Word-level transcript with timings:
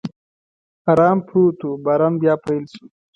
ارام 0.91 1.17
پروت 1.27 1.59
و، 1.67 1.69
باران 1.85 2.13
بیا 2.21 2.33
پیل 2.43 2.63
شو. 2.73 2.85